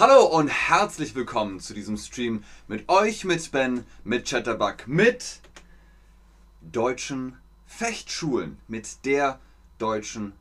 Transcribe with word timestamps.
Hallo 0.00 0.24
und 0.24 0.48
herzlich 0.48 1.14
willkommen 1.14 1.60
zu 1.60 1.74
diesem 1.74 1.98
Stream 1.98 2.42
mit 2.68 2.88
euch, 2.88 3.26
mit 3.26 3.52
Ben, 3.52 3.84
mit 4.02 4.26
Chatterbug, 4.26 4.86
mit 4.88 5.40
deutschen 6.62 7.36
Fechtschulen, 7.66 8.56
mit 8.66 9.04
der 9.04 9.40
deutschen 9.76 10.32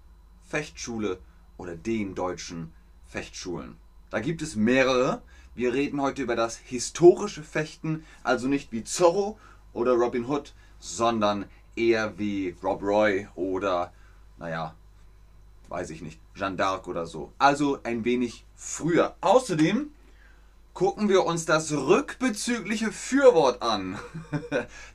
Fechtschule 0.47 1.19
oder 1.57 1.75
den 1.75 2.15
deutschen 2.15 2.71
Fechtschulen. 3.09 3.75
Da 4.11 4.21
gibt 4.21 4.41
es 4.41 4.55
mehrere. 4.55 5.21
Wir 5.55 5.73
reden 5.73 5.99
heute 5.99 6.21
über 6.21 6.37
das 6.37 6.55
historische 6.55 7.43
Fechten, 7.43 8.05
also 8.23 8.47
nicht 8.47 8.71
wie 8.71 8.85
Zorro 8.85 9.37
oder 9.73 9.91
Robin 9.91 10.25
Hood, 10.29 10.53
sondern 10.79 11.43
eher 11.75 12.17
wie 12.17 12.55
Rob 12.63 12.81
Roy 12.81 13.27
oder, 13.35 13.91
naja, 14.37 14.73
weiß 15.69 15.91
ich 15.91 16.01
nicht, 16.01 16.19
Jeanne 16.35 16.57
d'Arc 16.57 16.87
oder 16.87 17.05
so. 17.05 17.31
Also 17.37 17.79
ein 17.83 18.03
wenig 18.03 18.45
früher. 18.55 19.15
Außerdem 19.21 19.91
gucken 20.73 21.09
wir 21.09 21.25
uns 21.25 21.45
das 21.45 21.71
rückbezügliche 21.71 22.91
Fürwort 22.91 23.61
an. 23.61 23.99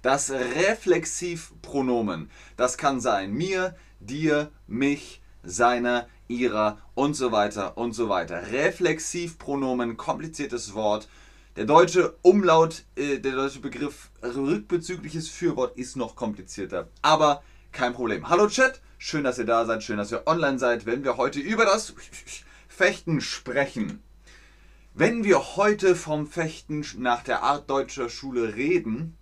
Das 0.02 0.30
Reflexivpronomen. 0.30 2.30
Das 2.56 2.76
kann 2.76 3.00
sein 3.00 3.32
mir, 3.32 3.74
dir, 4.00 4.50
mich, 4.66 5.22
seiner, 5.42 6.08
ihrer 6.28 6.78
und 6.94 7.14
so 7.14 7.32
weiter 7.32 7.78
und 7.78 7.92
so 7.92 8.08
weiter. 8.08 8.50
Reflexivpronomen, 8.50 9.96
kompliziertes 9.96 10.74
Wort. 10.74 11.08
Der 11.56 11.66
deutsche 11.66 12.16
Umlaut, 12.22 12.84
äh, 12.96 13.18
der 13.18 13.32
deutsche 13.32 13.60
Begriff 13.60 14.10
rückbezügliches 14.22 15.28
Fürwort 15.28 15.76
ist 15.76 15.96
noch 15.96 16.16
komplizierter. 16.16 16.88
Aber 17.00 17.42
kein 17.72 17.92
Problem. 17.92 18.28
Hallo 18.28 18.48
Chat, 18.48 18.80
schön, 18.98 19.24
dass 19.24 19.38
ihr 19.38 19.44
da 19.44 19.64
seid, 19.64 19.82
schön, 19.82 19.98
dass 19.98 20.12
ihr 20.12 20.26
online 20.26 20.58
seid, 20.58 20.86
wenn 20.86 21.04
wir 21.04 21.16
heute 21.16 21.40
über 21.40 21.64
das 21.64 21.94
Fechten 22.68 23.20
sprechen. 23.20 24.02
Wenn 24.94 25.24
wir 25.24 25.56
heute 25.56 25.96
vom 25.96 26.26
Fechten 26.26 26.84
nach 26.98 27.22
der 27.22 27.42
Art 27.42 27.68
deutscher 27.68 28.08
Schule 28.08 28.54
reden, 28.54 29.16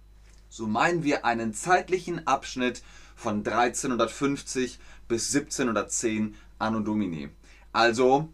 so 0.48 0.66
meinen 0.66 1.02
wir 1.02 1.24
einen 1.24 1.54
zeitlichen 1.54 2.26
Abschnitt 2.26 2.82
von 3.16 3.38
1350 3.38 4.78
bis 5.08 5.34
1710 5.34 6.36
Anno 6.58 6.80
Domini. 6.80 7.30
Also, 7.72 8.28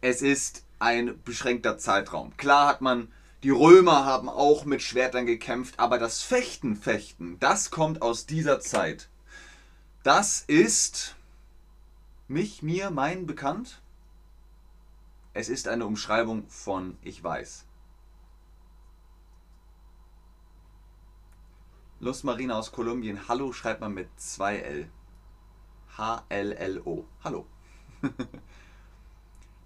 es 0.00 0.22
ist 0.22 0.64
ein 0.78 1.20
beschränkter 1.24 1.78
Zeitraum. 1.78 2.36
Klar 2.36 2.68
hat 2.68 2.80
man, 2.80 3.12
die 3.42 3.50
Römer 3.50 4.04
haben 4.04 4.28
auch 4.28 4.64
mit 4.64 4.82
Schwertern 4.82 5.26
gekämpft, 5.26 5.78
aber 5.78 5.98
das 5.98 6.22
Fechten, 6.22 6.76
Fechten, 6.76 7.38
das 7.40 7.70
kommt 7.70 8.02
aus 8.02 8.26
dieser 8.26 8.60
Zeit. 8.60 9.09
Das 10.02 10.40
ist 10.40 11.14
mich, 12.26 12.62
mir, 12.62 12.90
mein 12.90 13.26
bekannt. 13.26 13.82
Es 15.34 15.50
ist 15.50 15.68
eine 15.68 15.84
Umschreibung 15.84 16.48
von 16.48 16.96
ich 17.02 17.22
weiß. 17.22 17.66
Lust 22.00 22.24
Marina 22.24 22.58
aus 22.58 22.72
Kolumbien. 22.72 23.28
Hallo 23.28 23.52
schreibt 23.52 23.82
man 23.82 23.92
mit 23.92 24.08
2L. 24.18 24.88
H-L-L-O. 25.98 27.04
Hallo. 27.22 27.46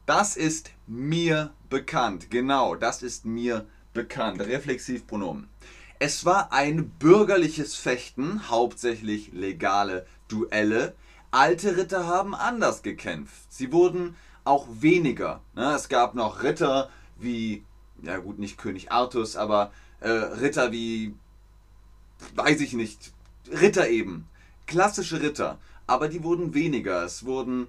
Das 0.07 0.37
ist 0.37 0.71
mir 0.87 1.55
bekannt. 1.71 2.31
Genau, 2.31 2.75
das 2.75 3.03
ist 3.03 3.25
mir 3.25 3.67
bekannt. 3.95 4.39
Reflexivpronomen. 4.43 5.49
Es 5.99 6.25
war 6.25 6.53
ein 6.53 6.89
bürgerliches 6.91 7.77
Fechten, 7.77 8.49
hauptsächlich 8.51 9.33
legale 9.33 10.07
Duelle. 10.29 10.95
Alte 11.31 11.77
Ritter 11.77 12.07
haben 12.07 12.35
anders 12.35 12.83
gekämpft. 12.83 13.53
Sie 13.53 13.73
wurden 13.73 14.17
auch 14.45 14.67
weniger. 14.81 15.41
Ne? 15.55 15.73
Es 15.75 15.89
gab 15.89 16.15
noch 16.15 16.43
Ritter 16.43 16.91
wie, 17.19 17.65
ja 18.03 18.19
gut, 18.19 18.39
nicht 18.39 18.59
König 18.59 18.91
Artus, 18.91 19.37
aber 19.37 19.73
äh, 20.01 20.09
Ritter 20.09 20.73
wie, 20.73 21.15
weiß 22.35 22.61
ich 22.61 22.73
nicht, 22.73 23.13
Ritter 23.49 23.89
eben. 23.89 24.29
Klassische 24.67 25.23
Ritter. 25.23 25.59
Aber 25.87 26.09
die 26.09 26.23
wurden 26.23 26.55
weniger. 26.55 27.05
Es 27.05 27.25
wurden 27.25 27.69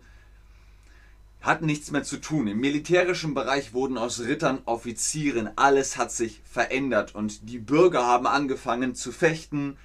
hatten 1.46 1.68
nichts 1.68 1.92
mehr 1.92 2.04
zu 2.04 2.18
tun. 2.18 2.48
Im 2.48 2.60
militärischen 2.60 3.34
Bereich 3.34 3.74
wurden 3.74 3.98
aus 3.98 4.20
Rittern 4.20 4.62
Offizieren. 4.66 5.52
Alles 5.56 5.96
hat 5.96 6.12
sich 6.12 6.42
verändert 6.44 7.14
und 7.14 7.50
die 7.50 7.60
Bürger 7.60 8.06
haben 8.06 8.26
angefangen 8.26 8.96
zu 8.96 9.12
fechten. 9.12 9.78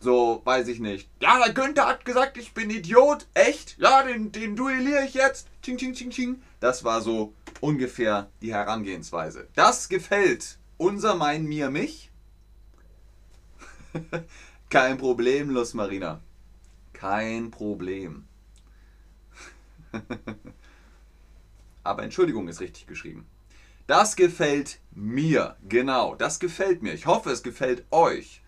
So, 0.00 0.42
weiß 0.44 0.68
ich 0.68 0.80
nicht. 0.80 1.08
Ja, 1.22 1.42
der 1.42 1.54
Günther 1.54 1.86
hat 1.86 2.04
gesagt, 2.04 2.36
ich 2.36 2.52
bin 2.52 2.68
Idiot. 2.68 3.26
Echt? 3.32 3.76
Ja, 3.78 4.02
den, 4.02 4.32
den 4.32 4.56
duelliere 4.56 5.04
ich 5.04 5.14
jetzt. 5.14 5.46
Ching, 5.62 5.78
ching, 5.78 5.94
ching, 5.94 6.10
ching. 6.10 6.42
Das 6.60 6.84
war 6.84 7.00
so 7.00 7.32
ungefähr 7.60 8.28
die 8.42 8.52
Herangehensweise. 8.52 9.48
Das 9.54 9.88
gefällt 9.88 10.58
unser, 10.76 11.14
mein, 11.14 11.44
mir, 11.44 11.70
mich. 11.70 12.10
Kein 14.68 14.98
Problem, 14.98 15.50
Lus 15.50 15.74
Marina. 15.74 16.20
Kein 16.92 17.50
Problem. 17.52 18.26
aber 21.84 22.02
Entschuldigung 22.02 22.48
ist 22.48 22.60
richtig 22.60 22.86
geschrieben. 22.86 23.26
Das 23.86 24.16
gefällt 24.16 24.80
mir, 24.92 25.56
genau, 25.68 26.14
das 26.14 26.40
gefällt 26.40 26.82
mir. 26.82 26.94
Ich 26.94 27.06
hoffe, 27.06 27.30
es 27.30 27.42
gefällt 27.42 27.84
euch, 27.90 28.42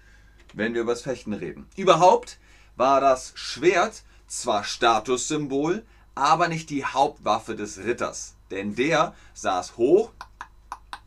wenn 0.54 0.72
wir 0.72 0.80
über 0.80 0.92
das 0.92 1.02
Fechten 1.02 1.34
reden. 1.34 1.66
Überhaupt 1.76 2.38
war 2.74 3.00
das 3.00 3.32
Schwert 3.34 4.02
zwar 4.26 4.64
Statussymbol, 4.64 5.84
aber 6.14 6.48
nicht 6.48 6.70
die 6.70 6.84
Hauptwaffe 6.84 7.54
des 7.54 7.78
Ritters. 7.78 8.34
Denn 8.50 8.74
der 8.74 9.14
saß 9.34 9.76
hoch 9.76 10.12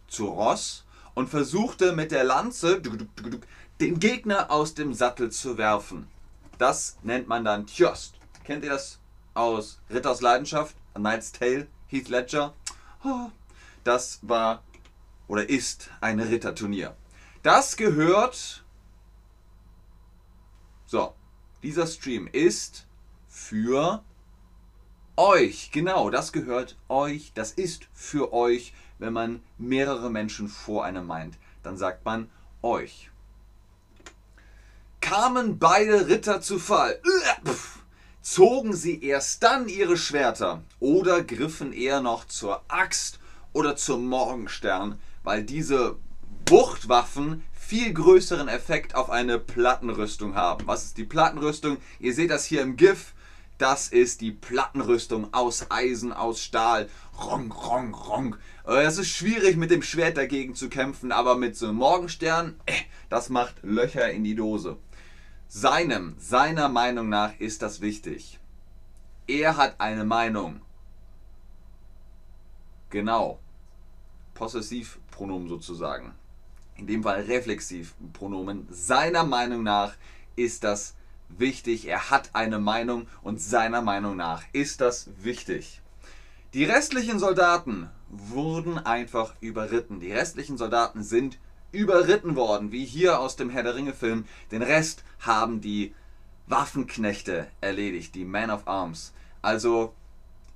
zu 0.07 0.28
Ross 0.28 0.85
und 1.16 1.29
versuchte 1.29 1.94
mit 1.94 2.11
der 2.11 2.23
Lanze 2.23 2.81
den 3.79 4.00
Gegner 4.00 4.51
aus 4.51 4.75
dem 4.75 4.94
Sattel 4.94 5.31
zu 5.31 5.57
werfen. 5.57 6.07
Das 6.59 6.97
nennt 7.01 7.28
man 7.28 7.44
dann 7.44 7.66
Tjost. 7.66 8.16
Kennt 8.44 8.63
ihr 8.63 8.69
das 8.69 9.00
aus 9.34 9.79
Ritters 9.90 10.22
Leidenschaft? 10.22 10.75
A 10.94 11.00
Knight's 11.00 11.31
Tale? 11.31 11.67
Heath 11.90 12.10
Ledger. 12.10 12.54
Das 13.84 14.20
war 14.22 14.64
oder 15.28 15.50
ist 15.50 15.90
ein 16.02 16.20
Ritterturnier. 16.20 16.96
Das 17.44 17.78
gehört. 17.78 18.64
So, 20.86 21.14
dieser 21.62 21.88
Stream 21.88 22.28
ist 22.28 22.88
für 23.28 24.04
euch. 25.16 25.72
Genau, 25.72 26.10
das 26.10 26.32
gehört 26.32 26.78
euch. 26.88 27.32
Das 27.34 27.52
ist 27.52 27.88
für 27.94 28.34
euch, 28.34 28.74
wenn 28.98 29.14
man 29.14 29.44
mehrere 29.58 30.10
Menschen 30.10 30.48
vor 30.48 30.86
einem 30.86 31.06
meint. 31.06 31.38
Dann 31.64 31.78
sagt 31.78 32.06
man 32.06 32.30
euch. 32.62 33.12
Kamen 35.02 35.60
beide 35.60 36.08
Ritter 36.08 36.42
zu 36.42 36.60
Fall. 36.60 37.00
Zogen 38.22 38.74
sie 38.74 39.03
erst 39.03 39.44
dann 39.44 39.68
ihre 39.68 39.97
Schwerter 39.97 40.63
oder 40.80 41.24
griffen 41.24 41.74
eher 41.74 42.02
noch 42.02 42.25
zur 42.25 42.62
Axt 42.68 43.19
oder 43.53 43.75
zum 43.75 44.07
Morgenstern, 44.07 45.00
weil 45.24 45.44
diese 45.44 45.97
Wuchtwaffen 46.47 47.44
viel 47.53 47.94
größeren 47.94 48.47
Effekt 48.47 48.96
auf 48.96 49.09
eine 49.09 49.38
Plattenrüstung 49.38 50.35
haben. 50.35 50.66
Was 50.66 50.85
ist 50.85 50.97
die 50.97 51.03
Plattenrüstung? 51.03 51.78
Ihr 52.00 52.13
seht 52.13 52.31
das 52.31 52.46
hier 52.46 52.62
im 52.62 52.78
GIF. 52.78 53.13
Das 53.59 53.90
ist 53.90 54.22
die 54.22 54.31
Plattenrüstung 54.31 55.34
aus 55.34 55.69
Eisen, 55.69 56.13
aus 56.13 56.41
Stahl. 56.41 56.90
Rong, 57.22 57.52
rong, 57.52 57.94
rong. 57.94 58.35
Äh, 58.66 58.84
es 58.84 58.97
ist 58.97 59.09
schwierig 59.09 59.58
mit 59.58 59.69
dem 59.69 59.84
Schwert 59.84 60.18
dagegen 60.18 60.56
zu 60.56 60.69
kämpfen, 60.69 61.12
aber 61.12 61.35
mit 61.35 61.58
so 61.58 61.68
einem 61.68 61.75
Morgenstern, 61.75 62.56
äh, 62.66 62.74
das 63.09 63.29
macht 63.29 63.55
Löcher 63.61 64.09
in 64.09 64.23
die 64.23 64.35
Dose. 64.35 64.78
Seinem, 65.51 66.16
seiner 66.19 66.69
Meinung 66.69 67.09
nach 67.09 67.34
ist 67.40 67.63
das 67.63 67.81
wichtig. 67.81 68.37
Er 69.25 69.57
hat 69.57 69.81
eine 69.81 70.05
Meinung. 70.05 70.61
Genau. 72.91 73.40
Possessivpronomen 74.35 75.49
sozusagen. 75.49 76.13
In 76.75 76.85
dem 76.85 77.01
Fall 77.01 77.22
Reflexivpronomen. 77.22 78.67
Seiner 78.69 79.23
Meinung 79.23 79.63
nach 79.63 79.96
ist 80.35 80.63
das 80.63 80.93
wichtig. 81.29 81.87
Er 81.87 82.11
hat 82.11 82.29
eine 82.34 82.59
Meinung 82.59 83.07
und 83.23 83.41
seiner 83.41 83.81
Meinung 83.81 84.16
nach 84.17 84.43
ist 84.53 84.81
das 84.81 85.09
wichtig. 85.17 85.81
Die 86.53 86.63
restlichen 86.63 87.17
Soldaten 87.17 87.90
wurden 88.07 88.78
einfach 88.78 89.34
überritten. 89.41 89.99
Die 89.99 90.11
restlichen 90.11 90.59
Soldaten 90.59 91.01
sind 91.01 91.40
überritten 91.72 92.36
worden, 92.36 92.72
wie 92.72 92.86
hier 92.86 93.20
aus 93.20 93.36
dem 93.36 93.50
Herr 93.50 93.64
der 93.64 93.76
Ringe 93.76 93.94
Film. 93.94 94.26
Den 94.52 94.62
Rest 94.62 95.04
haben 95.20 95.62
die 95.62 95.94
Waffenknechte 96.48 97.48
erledigt, 97.62 98.16
die 98.16 98.26
Man 98.26 98.50
of 98.50 98.68
Arms. 98.68 99.14
Also 99.42 99.94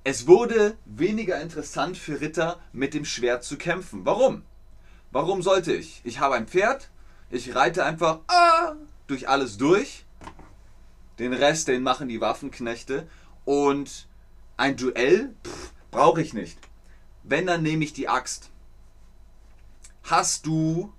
es 0.02 0.26
wurde 0.26 0.76
weniger 0.84 1.40
interessant 1.40 1.96
für 1.96 2.20
Ritter 2.20 2.60
mit 2.72 2.94
dem 2.94 3.04
Schwert 3.04 3.44
zu 3.44 3.56
kämpfen. 3.56 4.04
Warum? 4.04 4.42
Warum 5.10 5.42
sollte 5.42 5.72
ich? 5.72 6.00
Ich 6.04 6.18
habe 6.18 6.34
ein 6.34 6.48
Pferd, 6.48 6.90
ich 7.30 7.54
reite 7.54 7.84
einfach 7.84 8.20
ah, 8.26 8.74
durch 9.06 9.28
alles 9.28 9.56
durch. 9.56 10.04
Den 11.18 11.32
Rest, 11.32 11.68
den 11.68 11.82
machen 11.82 12.08
die 12.08 12.20
Waffenknechte. 12.20 13.06
Und 13.44 14.08
ein 14.56 14.76
Duell 14.76 15.34
brauche 15.90 16.20
ich 16.20 16.34
nicht. 16.34 16.58
Wenn, 17.22 17.46
dann 17.46 17.62
nehme 17.62 17.84
ich 17.84 17.92
die 17.92 18.08
Axt. 18.08 18.50
Hast 20.04 20.44
du 20.44 20.92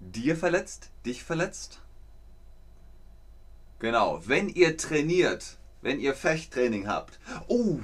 dir 0.00 0.36
verletzt? 0.36 0.90
Dich 1.04 1.22
verletzt? 1.22 1.82
Genau. 3.78 4.22
Wenn 4.24 4.48
ihr 4.48 4.78
trainiert, 4.78 5.58
wenn 5.82 6.00
ihr 6.00 6.14
Fechttraining 6.14 6.88
habt. 6.88 7.20
Oh, 7.48 7.80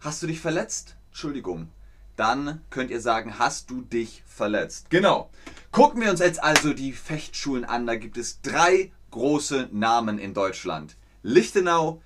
hast 0.00 0.22
du 0.22 0.26
dich 0.28 0.40
verletzt? 0.40 0.96
Entschuldigung. 1.08 1.68
Dann 2.16 2.62
könnt 2.70 2.90
ihr 2.90 3.02
sagen, 3.02 3.38
hast 3.38 3.68
du 3.68 3.82
dich 3.82 4.22
verletzt? 4.26 4.88
Genau. 4.88 5.28
Gucken 5.70 6.00
wir 6.00 6.10
uns 6.10 6.20
jetzt 6.20 6.42
also 6.42 6.72
die 6.72 6.92
Fechtschulen 6.92 7.66
an. 7.66 7.86
Da 7.86 7.96
gibt 7.96 8.16
es 8.16 8.40
drei 8.40 8.92
große 9.10 9.68
Namen 9.72 10.18
in 10.18 10.32
Deutschland. 10.32 10.96
Lichtenau, 11.22 12.00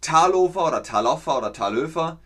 Talhofer 0.00 0.68
oder 0.68 0.84
Taloffer 0.84 1.38
oder 1.38 1.52
Talhöfer 1.52 2.20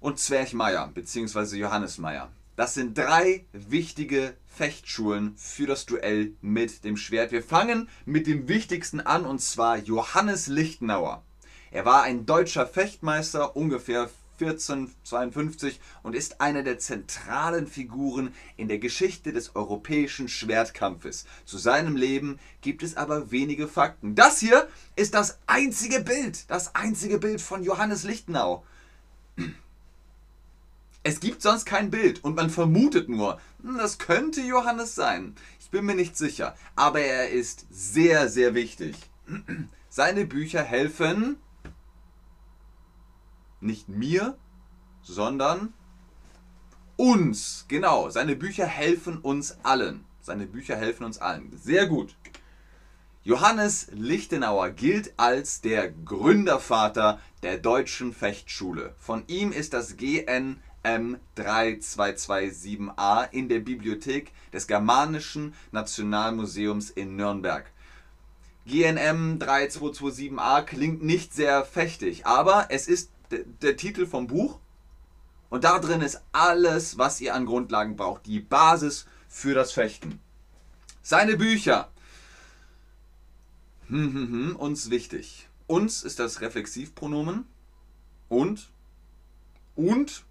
und 0.00 0.18
Zwerchmeier 0.18 0.90
bzw. 0.94 1.56
Johannes 1.56 1.98
Meier. 1.98 2.30
Das 2.56 2.74
sind 2.74 2.98
drei 2.98 3.46
wichtige 3.52 4.34
Fechtschulen 4.46 5.36
für 5.36 5.66
das 5.66 5.86
Duell 5.86 6.32
mit 6.40 6.82
dem 6.82 6.96
Schwert. 6.96 7.30
Wir 7.30 7.42
fangen 7.42 7.88
mit 8.04 8.26
dem 8.26 8.48
wichtigsten 8.48 9.00
an 9.00 9.24
und 9.24 9.40
zwar 9.40 9.78
Johannes 9.78 10.48
Lichtenauer. 10.48 11.22
Er 11.70 11.84
war 11.84 12.02
ein 12.02 12.26
deutscher 12.26 12.66
Fechtmeister, 12.66 13.54
ungefähr 13.54 14.10
1452 14.40 15.80
und 16.02 16.14
ist 16.14 16.40
eine 16.40 16.62
der 16.64 16.78
zentralen 16.78 17.66
Figuren 17.66 18.34
in 18.56 18.68
der 18.68 18.78
Geschichte 18.78 19.32
des 19.32 19.54
europäischen 19.56 20.28
Schwertkampfes. 20.28 21.26
Zu 21.44 21.58
seinem 21.58 21.96
Leben 21.96 22.38
gibt 22.60 22.82
es 22.82 22.96
aber 22.96 23.30
wenige 23.30 23.68
Fakten. 23.68 24.14
Das 24.14 24.38
hier 24.38 24.68
ist 24.96 25.14
das 25.14 25.38
einzige 25.46 26.00
Bild, 26.00 26.50
das 26.50 26.74
einzige 26.74 27.18
Bild 27.18 27.40
von 27.40 27.62
Johannes 27.62 28.04
Lichtenau. 28.04 28.64
Es 31.08 31.20
gibt 31.20 31.40
sonst 31.40 31.64
kein 31.64 31.90
Bild 31.90 32.22
und 32.22 32.36
man 32.36 32.50
vermutet 32.50 33.08
nur, 33.08 33.40
hm, 33.62 33.78
das 33.78 33.96
könnte 33.96 34.42
Johannes 34.42 34.94
sein. 34.94 35.34
Ich 35.58 35.70
bin 35.70 35.86
mir 35.86 35.94
nicht 35.94 36.18
sicher, 36.18 36.54
aber 36.76 37.00
er 37.00 37.30
ist 37.30 37.64
sehr, 37.70 38.28
sehr 38.28 38.54
wichtig. 38.54 38.94
Seine 39.88 40.26
Bücher 40.26 40.62
helfen 40.62 41.38
nicht 43.62 43.88
mir, 43.88 44.36
sondern 45.00 45.72
uns. 46.96 47.64
Genau, 47.68 48.10
seine 48.10 48.36
Bücher 48.36 48.66
helfen 48.66 49.16
uns 49.16 49.56
allen. 49.62 50.04
Seine 50.20 50.46
Bücher 50.46 50.76
helfen 50.76 51.04
uns 51.04 51.16
allen. 51.16 51.56
Sehr 51.56 51.86
gut. 51.86 52.14
Johannes 53.24 53.88
Lichtenauer 53.92 54.70
gilt 54.70 55.14
als 55.16 55.62
der 55.62 55.90
Gründervater 55.90 57.18
der 57.42 57.56
deutschen 57.56 58.12
Fechtschule. 58.12 58.94
Von 58.98 59.24
ihm 59.26 59.52
ist 59.52 59.72
das 59.72 59.96
GNM 59.96 60.58
3227a 61.36 63.30
in 63.32 63.48
der 63.48 63.60
Bibliothek 63.60 64.32
des 64.52 64.66
Germanischen 64.66 65.54
Nationalmuseums 65.72 66.90
in 66.90 67.16
Nürnberg. 67.16 67.70
GNM 68.66 69.38
3227a 69.38 70.62
klingt 70.62 71.02
nicht 71.02 71.32
sehr 71.34 71.64
fechtig, 71.64 72.26
aber 72.26 72.66
es 72.70 72.86
ist 72.86 73.10
der, 73.30 73.44
der 73.62 73.76
Titel 73.76 74.06
vom 74.06 74.26
Buch. 74.26 74.58
Und 75.50 75.64
da 75.64 75.78
drin 75.78 76.02
ist 76.02 76.20
alles, 76.32 76.98
was 76.98 77.20
ihr 77.20 77.34
an 77.34 77.46
Grundlagen 77.46 77.96
braucht. 77.96 78.26
Die 78.26 78.40
Basis 78.40 79.06
für 79.28 79.54
das 79.54 79.72
Fechten. 79.72 80.20
Seine 81.02 81.36
Bücher. 81.38 81.90
Hm, 83.86 84.12
hm, 84.12 84.28
hm, 84.30 84.56
uns 84.56 84.90
wichtig. 84.90 85.48
Uns 85.66 86.02
ist 86.02 86.18
das 86.18 86.42
Reflexivpronomen. 86.42 87.46
Und. 88.28 88.70
Und. 89.74 90.26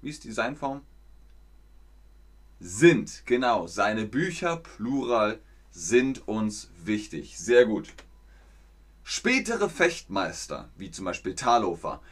Wie 0.00 0.10
ist 0.10 0.24
die 0.24 0.32
Seinform? 0.32 0.82
Sind. 2.60 3.22
Genau. 3.26 3.66
Seine 3.66 4.04
Bücher, 4.04 4.56
Plural, 4.56 5.40
sind 5.70 6.26
uns 6.28 6.70
wichtig. 6.84 7.38
Sehr 7.38 7.66
gut. 7.66 7.92
Spätere 9.02 9.70
Fechtmeister, 9.70 10.68
wie 10.76 10.90
zum 10.90 11.04
Beispiel 11.04 11.34
Talhofer, 11.34 12.02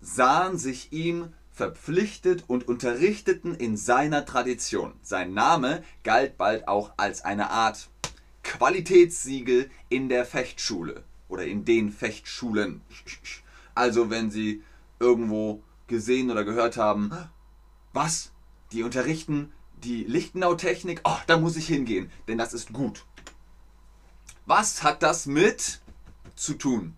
sahen 0.00 0.58
sich 0.58 0.92
ihm 0.92 1.32
verpflichtet 1.50 2.44
und 2.46 2.66
unterrichteten 2.68 3.54
in 3.54 3.76
seiner 3.76 4.24
Tradition. 4.24 4.94
Sein 5.02 5.34
Name 5.34 5.82
galt 6.02 6.36
bald 6.36 6.68
auch 6.68 6.92
als 6.96 7.24
eine 7.24 7.50
Art 7.50 7.88
Qualitätssiegel 8.42 9.70
in 9.88 10.08
der 10.08 10.24
Fechtschule 10.24 11.04
oder 11.28 11.44
in 11.44 11.64
den 11.64 11.90
Fechtschulen. 11.90 12.82
Also 13.74 14.10
wenn 14.10 14.30
Sie 14.30 14.62
irgendwo 14.98 15.62
gesehen 15.92 16.30
oder 16.30 16.42
gehört 16.42 16.78
haben, 16.78 17.12
was? 17.92 18.32
Die 18.72 18.82
unterrichten 18.82 19.52
die 19.74 20.04
Lichtenau-Technik? 20.04 21.02
Oh, 21.04 21.18
da 21.26 21.36
muss 21.36 21.56
ich 21.56 21.66
hingehen, 21.66 22.10
denn 22.26 22.38
das 22.38 22.54
ist 22.54 22.72
gut. 22.72 23.04
Was 24.46 24.82
hat 24.82 25.02
das 25.02 25.26
mit 25.26 25.82
zu 26.34 26.54
tun? 26.54 26.96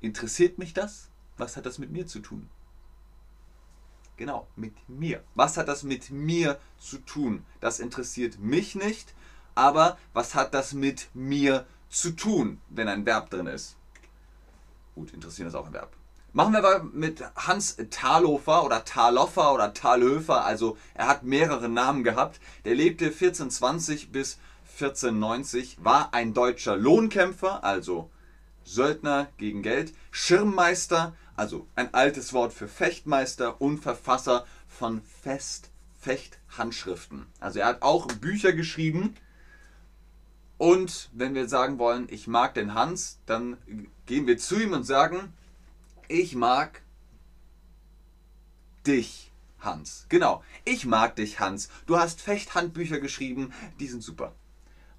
Interessiert 0.00 0.58
mich 0.58 0.74
das? 0.74 1.10
Was 1.36 1.56
hat 1.56 1.64
das 1.64 1.78
mit 1.78 1.92
mir 1.92 2.08
zu 2.08 2.18
tun? 2.18 2.50
Genau, 4.16 4.48
mit 4.56 4.74
mir. 4.88 5.22
Was 5.36 5.56
hat 5.56 5.68
das 5.68 5.84
mit 5.84 6.10
mir 6.10 6.58
zu 6.78 6.98
tun? 6.98 7.46
Das 7.60 7.78
interessiert 7.78 8.40
mich 8.40 8.74
nicht, 8.74 9.14
aber 9.54 9.96
was 10.12 10.34
hat 10.34 10.54
das 10.54 10.72
mit 10.72 11.08
mir 11.14 11.66
zu 11.88 12.10
tun, 12.10 12.60
wenn 12.68 12.88
ein 12.88 13.06
Verb 13.06 13.30
drin 13.30 13.46
ist? 13.46 13.76
Gut, 14.96 15.12
interessieren 15.12 15.46
ist 15.46 15.54
auch 15.54 15.66
ein 15.66 15.72
Verb. 15.72 15.92
Machen 16.36 16.52
wir 16.52 16.62
mal 16.62 16.82
mit 16.82 17.22
Hans 17.36 17.76
Talhofer 17.90 18.64
oder 18.64 18.84
Taloffer 18.84 19.54
oder 19.54 19.72
Talhöfer. 19.72 20.44
Also 20.44 20.76
er 20.94 21.06
hat 21.06 21.22
mehrere 21.22 21.68
Namen 21.68 22.02
gehabt. 22.02 22.40
Der 22.64 22.74
lebte 22.74 23.04
1420 23.04 24.10
bis 24.10 24.40
1490, 24.72 25.76
war 25.84 26.12
ein 26.12 26.34
deutscher 26.34 26.76
Lohnkämpfer, 26.76 27.62
also 27.62 28.10
Söldner 28.64 29.28
gegen 29.36 29.62
Geld, 29.62 29.94
Schirmmeister, 30.10 31.14
also 31.36 31.68
ein 31.76 31.94
altes 31.94 32.32
Wort 32.32 32.52
für 32.52 32.66
Fechtmeister 32.66 33.60
und 33.60 33.78
Verfasser 33.78 34.44
von 34.66 35.02
Fest-Fechthandschriften. 35.22 37.26
Also 37.38 37.60
er 37.60 37.66
hat 37.66 37.82
auch 37.82 38.08
Bücher 38.08 38.52
geschrieben. 38.52 39.14
Und 40.58 41.10
wenn 41.12 41.36
wir 41.36 41.48
sagen 41.48 41.78
wollen, 41.78 42.08
ich 42.10 42.26
mag 42.26 42.54
den 42.54 42.74
Hans, 42.74 43.20
dann 43.24 43.56
gehen 44.06 44.26
wir 44.26 44.36
zu 44.36 44.60
ihm 44.60 44.72
und 44.72 44.82
sagen, 44.82 45.32
ich 46.08 46.34
mag 46.34 46.82
dich, 48.86 49.32
Hans. 49.58 50.06
Genau, 50.08 50.42
ich 50.64 50.84
mag 50.84 51.16
dich, 51.16 51.40
Hans. 51.40 51.68
Du 51.86 51.98
hast 51.98 52.20
Fechthandbücher 52.20 53.00
geschrieben, 53.00 53.52
die 53.80 53.86
sind 53.86 54.02
super. 54.02 54.34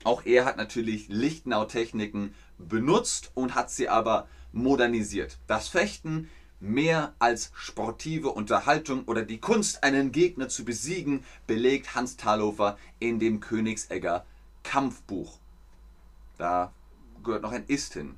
Auch 0.03 0.25
er 0.25 0.45
hat 0.45 0.57
natürlich 0.57 1.07
Lichtenau-Techniken 1.07 2.33
benutzt 2.57 3.31
und 3.33 3.55
hat 3.55 3.71
sie 3.71 3.89
aber 3.89 4.27
modernisiert. 4.51 5.39
Das 5.47 5.67
Fechten 5.67 6.29
mehr 6.59 7.13
als 7.19 7.51
sportive 7.55 8.31
Unterhaltung 8.31 9.05
oder 9.05 9.23
die 9.23 9.39
Kunst, 9.39 9.83
einen 9.83 10.11
Gegner 10.11 10.47
zu 10.47 10.65
besiegen, 10.65 11.23
belegt 11.47 11.95
Hans 11.95 12.17
Talhofer 12.17 12.77
in 12.99 13.19
dem 13.19 13.39
Königsegger 13.39 14.25
Kampfbuch. 14.63 15.39
Da 16.37 16.73
gehört 17.23 17.43
noch 17.43 17.51
ein 17.51 17.65
Ist 17.67 17.93
hin. 17.93 18.15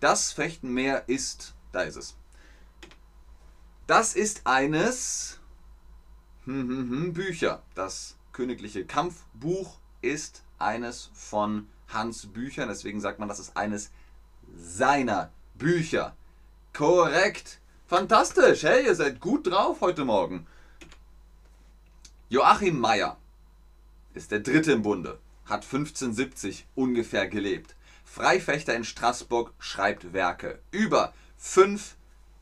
Das 0.00 0.32
Fechten 0.32 0.72
mehr 0.72 1.08
ist, 1.08 1.54
da 1.72 1.82
ist 1.82 1.96
es. 1.96 2.16
Das 3.86 4.14
ist 4.14 4.42
eines 4.44 5.40
hm, 6.44 6.68
hm, 6.68 6.90
hm, 6.90 7.12
Bücher. 7.12 7.62
Das 7.74 8.16
königliche 8.32 8.84
Kampfbuch 8.84 9.78
ist 10.00 10.44
eines 10.58 11.10
von 11.12 11.66
Hans 11.88 12.26
Büchern. 12.26 12.68
Deswegen 12.68 13.00
sagt 13.00 13.18
man, 13.18 13.28
das 13.28 13.40
ist 13.40 13.56
eines 13.56 13.90
seiner 14.56 15.30
Bücher. 15.54 16.14
Korrekt. 16.72 17.58
Fantastisch. 17.86 18.62
Hey, 18.62 18.86
ihr 18.86 18.94
seid 18.94 19.20
gut 19.20 19.48
drauf 19.48 19.80
heute 19.80 20.04
Morgen. 20.04 20.46
Joachim 22.28 22.78
Meyer 22.78 23.16
ist 24.14 24.30
der 24.30 24.38
dritte 24.38 24.70
im 24.70 24.82
Bunde, 24.82 25.18
hat 25.46 25.64
1570 25.64 26.66
ungefähr 26.76 27.26
gelebt. 27.26 27.74
Freifechter 28.04 28.74
in 28.74 28.84
Straßburg 28.84 29.52
schreibt 29.58 30.12
Werke 30.12 30.60
über 30.70 31.12
fünf 31.40 31.96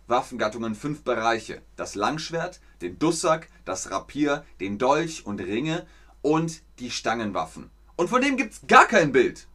Waffengattungen, 0.09 0.75
fünf 0.75 1.03
Bereiche. 1.03 1.63
Das 1.77 1.95
Langschwert, 1.95 2.61
den 2.83 2.99
Dussack, 2.99 3.49
das 3.65 3.91
Rapier, 3.91 4.45
den 4.61 4.77
Dolch 4.77 5.25
und 5.25 5.41
Ringe 5.41 5.87
und 6.21 6.63
die 6.81 6.91
Stangenwaffen. 6.91 7.71
Und 7.97 8.09
von 8.09 8.21
dem 8.21 8.37
gibt 8.37 8.55
es 8.55 8.67
gar 8.67 8.87
kein 8.87 9.13
Bild. 9.13 9.47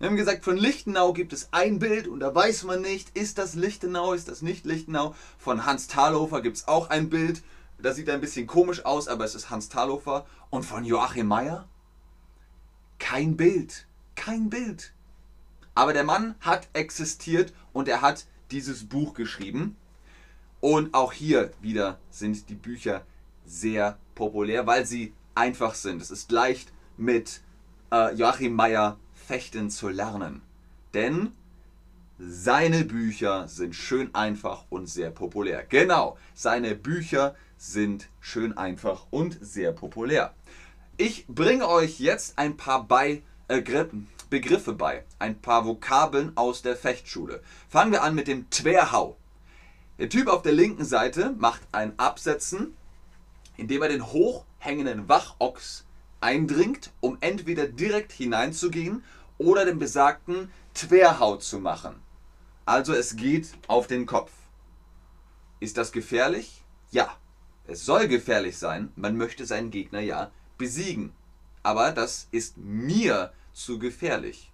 Wir 0.00 0.08
haben 0.08 0.16
gesagt, 0.16 0.44
von 0.44 0.56
Lichtenau 0.56 1.12
gibt 1.12 1.32
es 1.32 1.48
ein 1.52 1.78
Bild 1.78 2.08
und 2.08 2.20
da 2.20 2.34
weiß 2.34 2.64
man 2.64 2.82
nicht, 2.82 3.16
ist 3.16 3.38
das 3.38 3.54
Lichtenau, 3.54 4.12
ist 4.12 4.28
das 4.28 4.42
nicht 4.42 4.66
Lichtenau. 4.66 5.14
Von 5.38 5.64
Hans 5.64 5.86
Talhofer 5.86 6.42
gibt 6.42 6.56
es 6.56 6.68
auch 6.68 6.90
ein 6.90 7.08
Bild. 7.08 7.42
Das 7.78 7.96
sieht 7.96 8.10
ein 8.10 8.20
bisschen 8.20 8.46
komisch 8.46 8.84
aus, 8.84 9.06
aber 9.06 9.24
es 9.24 9.36
ist 9.36 9.50
Hans 9.50 9.68
Talhofer. 9.68 10.26
Und 10.50 10.64
von 10.64 10.84
Joachim 10.84 11.28
Meyer? 11.28 11.68
Kein 12.98 13.36
Bild. 13.36 13.86
Kein 14.16 14.50
Bild. 14.50 14.92
Aber 15.76 15.92
der 15.92 16.04
Mann 16.04 16.34
hat 16.40 16.68
existiert 16.72 17.52
und 17.72 17.88
er 17.88 18.00
hat 18.00 18.26
dieses 18.54 18.84
Buch 18.84 19.14
geschrieben. 19.14 19.76
Und 20.60 20.94
auch 20.94 21.12
hier 21.12 21.52
wieder 21.60 21.98
sind 22.10 22.48
die 22.48 22.54
Bücher 22.54 23.04
sehr 23.44 23.98
populär, 24.14 24.66
weil 24.66 24.86
sie 24.86 25.12
einfach 25.34 25.74
sind. 25.74 26.00
Es 26.00 26.10
ist 26.10 26.30
leicht 26.30 26.72
mit 26.96 27.42
äh, 27.92 28.14
Joachim 28.14 28.54
Meyer 28.54 28.96
fechten 29.12 29.70
zu 29.70 29.88
lernen. 29.88 30.40
Denn 30.94 31.32
seine 32.18 32.84
Bücher 32.84 33.48
sind 33.48 33.74
schön 33.74 34.14
einfach 34.14 34.64
und 34.70 34.86
sehr 34.88 35.10
populär. 35.10 35.66
Genau, 35.68 36.16
seine 36.34 36.76
Bücher 36.76 37.34
sind 37.58 38.08
schön 38.20 38.56
einfach 38.56 39.06
und 39.10 39.36
sehr 39.44 39.72
populär. 39.72 40.32
Ich 40.96 41.26
bringe 41.26 41.68
euch 41.68 41.98
jetzt 41.98 42.38
ein 42.38 42.56
paar 42.56 42.86
bei, 42.86 43.22
äh, 43.48 43.62
Begriffe 44.34 44.72
bei, 44.72 45.04
ein 45.20 45.40
paar 45.40 45.64
Vokabeln 45.64 46.36
aus 46.36 46.60
der 46.60 46.74
Fechtschule. 46.74 47.40
Fangen 47.68 47.92
wir 47.92 48.02
an 48.02 48.16
mit 48.16 48.26
dem 48.26 48.50
Twerhau. 48.50 49.16
Der 50.00 50.08
Typ 50.08 50.26
auf 50.26 50.42
der 50.42 50.50
linken 50.50 50.84
Seite 50.84 51.36
macht 51.38 51.60
ein 51.70 51.96
Absetzen, 52.00 52.76
indem 53.56 53.82
er 53.82 53.90
den 53.90 54.04
hochhängenden 54.04 55.08
Wachochs 55.08 55.84
eindringt, 56.20 56.90
um 56.98 57.16
entweder 57.20 57.68
direkt 57.68 58.10
hineinzugehen 58.10 59.04
oder 59.38 59.64
den 59.64 59.78
besagten 59.78 60.50
Twerhau 60.74 61.36
zu 61.36 61.60
machen. 61.60 62.02
Also 62.66 62.92
es 62.92 63.14
geht 63.14 63.52
auf 63.68 63.86
den 63.86 64.04
Kopf. 64.04 64.32
Ist 65.60 65.76
das 65.76 65.92
gefährlich? 65.92 66.64
Ja, 66.90 67.16
es 67.68 67.86
soll 67.86 68.08
gefährlich 68.08 68.58
sein. 68.58 68.90
Man 68.96 69.16
möchte 69.16 69.46
seinen 69.46 69.70
Gegner 69.70 70.00
ja 70.00 70.32
besiegen. 70.58 71.12
Aber 71.62 71.92
das 71.92 72.26
ist 72.32 72.58
mir 72.58 73.32
zu 73.54 73.78
gefährlich. 73.78 74.52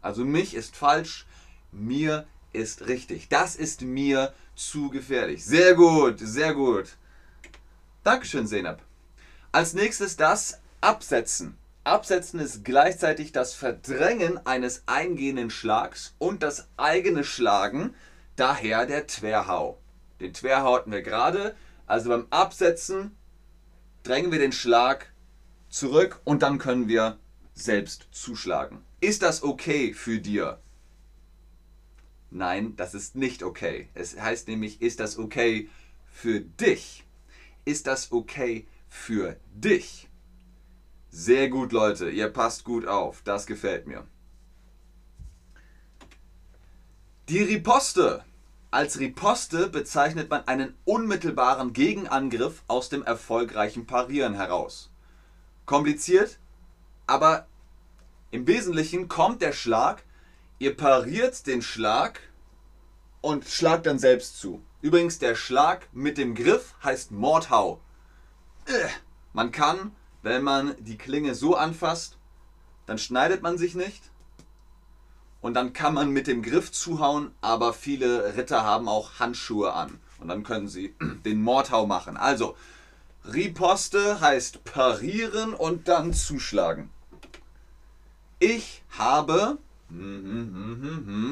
Also 0.00 0.24
mich 0.24 0.54
ist 0.54 0.76
falsch, 0.76 1.26
mir 1.72 2.26
ist 2.52 2.86
richtig. 2.86 3.28
Das 3.28 3.56
ist 3.56 3.82
mir 3.82 4.32
zu 4.54 4.88
gefährlich. 4.88 5.44
Sehr 5.44 5.74
gut, 5.74 6.18
sehr 6.18 6.54
gut. 6.54 6.96
Dankeschön, 8.02 8.46
Senab. 8.46 8.80
Als 9.52 9.74
nächstes 9.74 10.16
das 10.16 10.60
Absetzen. 10.80 11.58
Absetzen 11.84 12.40
ist 12.40 12.64
gleichzeitig 12.64 13.32
das 13.32 13.54
Verdrängen 13.54 14.44
eines 14.46 14.82
eingehenden 14.86 15.50
Schlags 15.50 16.14
und 16.18 16.42
das 16.42 16.68
eigene 16.76 17.22
Schlagen, 17.22 17.94
daher 18.34 18.86
der 18.86 19.06
Twerhau. 19.06 19.78
Den 20.20 20.32
Twerhau 20.32 20.76
hatten 20.76 20.92
wir 20.92 21.02
gerade. 21.02 21.54
Also 21.86 22.08
beim 22.08 22.26
Absetzen 22.30 23.16
drängen 24.02 24.32
wir 24.32 24.38
den 24.38 24.52
Schlag 24.52 25.12
zurück 25.68 26.20
und 26.24 26.42
dann 26.42 26.58
können 26.58 26.88
wir 26.88 27.18
selbst 27.56 28.06
zuschlagen. 28.12 28.82
Ist 29.00 29.22
das 29.22 29.42
okay 29.42 29.92
für 29.92 30.20
dir? 30.20 30.60
Nein, 32.30 32.76
das 32.76 32.94
ist 32.94 33.16
nicht 33.16 33.42
okay. 33.42 33.88
Es 33.94 34.20
heißt 34.20 34.46
nämlich, 34.46 34.82
ist 34.82 35.00
das 35.00 35.18
okay 35.18 35.68
für 36.12 36.40
dich? 36.40 37.04
Ist 37.64 37.86
das 37.86 38.12
okay 38.12 38.66
für 38.88 39.36
dich? 39.54 40.08
Sehr 41.10 41.48
gut, 41.48 41.72
Leute. 41.72 42.10
Ihr 42.10 42.28
passt 42.28 42.64
gut 42.64 42.86
auf. 42.86 43.22
Das 43.22 43.46
gefällt 43.46 43.86
mir. 43.86 44.06
Die 47.28 47.42
Riposte. 47.42 48.22
Als 48.70 48.98
Riposte 49.00 49.68
bezeichnet 49.68 50.28
man 50.28 50.46
einen 50.46 50.74
unmittelbaren 50.84 51.72
Gegenangriff 51.72 52.62
aus 52.68 52.90
dem 52.90 53.02
erfolgreichen 53.02 53.86
Parieren 53.86 54.34
heraus. 54.34 54.90
Kompliziert, 55.64 56.38
aber 57.06 57.46
im 58.30 58.46
Wesentlichen 58.46 59.08
kommt 59.08 59.42
der 59.42 59.52
Schlag, 59.52 60.02
ihr 60.58 60.76
pariert 60.76 61.46
den 61.46 61.62
Schlag 61.62 62.20
und 63.20 63.44
schlagt 63.46 63.86
dann 63.86 63.98
selbst 63.98 64.38
zu. 64.38 64.62
Übrigens, 64.82 65.18
der 65.18 65.34
Schlag 65.34 65.88
mit 65.92 66.18
dem 66.18 66.34
Griff 66.34 66.74
heißt 66.82 67.10
Mordhau. 67.10 67.80
Äh, 68.66 68.88
man 69.32 69.52
kann, 69.52 69.92
wenn 70.22 70.42
man 70.42 70.74
die 70.78 70.98
Klinge 70.98 71.34
so 71.34 71.56
anfasst, 71.56 72.18
dann 72.86 72.98
schneidet 72.98 73.42
man 73.42 73.58
sich 73.58 73.74
nicht. 73.74 74.02
Und 75.40 75.54
dann 75.54 75.72
kann 75.72 75.94
man 75.94 76.10
mit 76.10 76.26
dem 76.26 76.42
Griff 76.42 76.72
zuhauen, 76.72 77.30
aber 77.40 77.72
viele 77.72 78.36
Ritter 78.36 78.64
haben 78.64 78.88
auch 78.88 79.20
Handschuhe 79.20 79.72
an. 79.72 80.00
Und 80.18 80.28
dann 80.28 80.42
können 80.42 80.68
sie 80.68 80.94
den 81.24 81.42
Mordhau 81.42 81.86
machen. 81.86 82.16
Also, 82.16 82.56
Riposte 83.24 84.20
heißt 84.20 84.64
parieren 84.64 85.52
und 85.54 85.88
dann 85.88 86.12
zuschlagen. 86.12 86.90
Ich 88.38 88.82
habe 88.90 89.58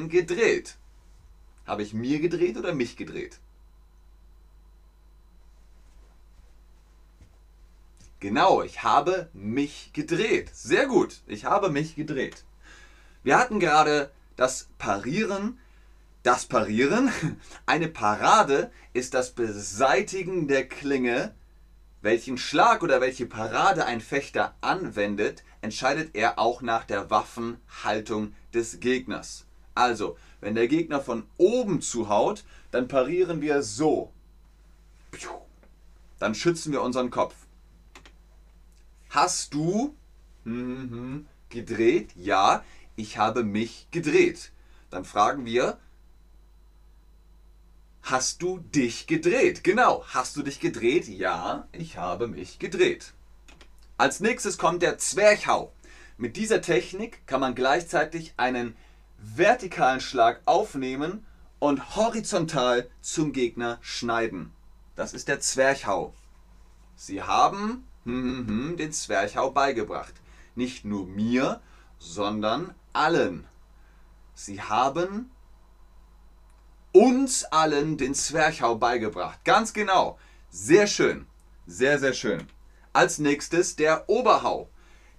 gedreht. 0.09 0.77
Habe 1.67 1.83
ich 1.83 1.93
mir 1.93 2.19
gedreht 2.19 2.57
oder 2.57 2.73
mich 2.73 2.95
gedreht? 2.97 3.39
Genau, 8.19 8.63
ich 8.63 8.81
habe 8.81 9.29
mich 9.33 9.91
gedreht. 9.93 10.49
Sehr 10.53 10.87
gut, 10.87 11.21
ich 11.27 11.45
habe 11.45 11.69
mich 11.69 11.95
gedreht. 11.95 12.43
Wir 13.23 13.37
hatten 13.37 13.59
gerade 13.59 14.11
das 14.35 14.67
Parieren. 14.79 15.59
Das 16.23 16.47
Parieren, 16.47 17.11
eine 17.67 17.87
Parade 17.87 18.71
ist 18.93 19.13
das 19.13 19.31
Beseitigen 19.31 20.47
der 20.47 20.67
Klinge 20.67 21.35
welchen 22.05 22.37
Schlag 22.37 22.83
oder 22.83 23.01
welche 23.01 23.25
Parade 23.25 23.85
ein 23.85 23.99
Fechter 23.99 24.53
anwendet, 24.61 25.43
entscheidet 25.61 26.15
er 26.15 26.37
auch 26.37 26.61
nach 26.61 26.85
der 26.85 27.09
Waffenhaltung 27.09 28.35
des 28.53 28.79
Gegners. 28.79 29.47
Also, 29.73 30.15
wenn 30.39 30.53
der 30.53 30.67
Gegner 30.67 31.01
von 31.01 31.25
oben 31.37 31.81
zuhaut, 31.81 32.45
dann 32.69 32.87
parieren 32.87 33.41
wir 33.41 33.63
so. 33.63 34.13
Dann 36.19 36.35
schützen 36.35 36.71
wir 36.71 36.83
unseren 36.83 37.09
Kopf. 37.09 37.33
Hast 39.09 39.55
du 39.55 39.95
mhm, 40.43 41.25
gedreht? 41.49 42.11
Ja, 42.15 42.63
ich 42.95 43.17
habe 43.17 43.43
mich 43.43 43.87
gedreht. 43.89 44.51
Dann 44.91 45.05
fragen 45.05 45.45
wir, 45.45 45.79
Hast 48.05 48.43
du 48.43 48.59
dich 48.59 49.07
gedreht? 49.07 49.63
Genau, 49.63 50.05
hast 50.09 50.35
du 50.35 50.43
dich 50.43 50.59
gedreht? 50.59 51.07
Ja, 51.07 51.67
ich 51.71 51.97
habe 51.97 52.27
mich 52.27 52.59
gedreht. 52.59 53.13
Als 53.97 54.19
nächstes 54.19 54.59
kommt 54.59 54.83
der 54.83 54.99
Zwerchhau. 54.99 55.73
Mit 56.15 56.37
dieser 56.37 56.61
Technik 56.61 57.25
kann 57.25 57.41
man 57.41 57.55
gleichzeitig 57.55 58.35
einen 58.37 58.75
vertikalen 59.17 60.01
Schlag 60.01 60.43
aufnehmen 60.45 61.25
und 61.57 61.95
horizontal 61.95 62.87
zum 63.01 63.33
Gegner 63.33 63.79
schneiden. 63.81 64.53
Das 64.95 65.15
ist 65.15 65.27
der 65.27 65.39
Zwerchhau. 65.39 66.13
Sie 66.95 67.23
haben 67.23 67.87
hm, 68.03 68.23
hm, 68.23 68.47
hm, 68.47 68.77
den 68.77 68.91
Zwerchhau 68.91 69.49
beigebracht. 69.49 70.13
Nicht 70.53 70.85
nur 70.85 71.07
mir, 71.07 71.59
sondern 71.97 72.75
allen. 72.93 73.47
Sie 74.35 74.61
haben 74.61 75.31
uns 76.95 77.43
allen 77.43 77.97
den 77.97 78.15
Zwerchhau 78.15 78.75
beigebracht. 78.75 79.43
Ganz 79.43 79.73
genau. 79.73 80.17
Sehr 80.49 80.87
schön. 80.87 81.27
Sehr, 81.67 81.99
sehr 81.99 82.13
schön. 82.13 82.47
Als 82.93 83.19
nächstes 83.19 83.75
der 83.75 84.09
Oberhau. 84.09 84.69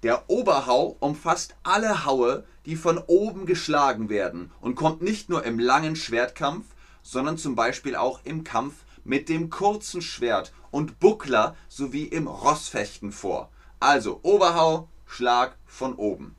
Der 0.02 0.30
Oberhau 0.30 0.97
umfasst 1.00 1.54
alle 1.64 2.06
Haue, 2.06 2.45
die 2.64 2.76
von 2.76 2.97
oben 2.97 3.45
geschlagen 3.45 4.09
werden 4.09 4.50
und 4.62 4.75
kommt 4.75 5.02
nicht 5.02 5.28
nur 5.28 5.45
im 5.45 5.59
langen 5.59 5.97
Schwertkampf, 5.97 6.64
sondern 7.02 7.37
zum 7.37 7.54
Beispiel 7.56 7.95
auch 7.95 8.21
im 8.25 8.42
Kampf 8.42 8.76
mit 9.04 9.28
dem 9.28 9.50
kurzen 9.50 10.00
Schwert 10.00 10.54
und 10.71 10.99
Buckler 10.99 11.56
sowie 11.68 12.04
im 12.04 12.26
Rossfechten 12.26 13.12
vor. 13.12 13.50
Also 13.80 14.21
Oberhau, 14.23 14.88
Schlag 15.04 15.59
von 15.66 15.95
oben. 15.95 16.37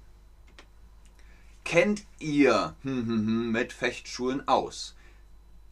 Kennt 1.64 2.06
ihr 2.18 2.76
mit 2.82 3.72
Fechtschulen 3.72 4.48
aus? 4.48 4.96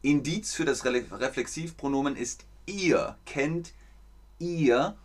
Indiz 0.06 0.54
für 0.54 0.66
das 0.66 0.86
Reflexivpronomen 0.86 2.16
ist 2.16 2.46
ihr. 2.68 3.18
Kennt 3.26 3.74
ihr 4.38 4.96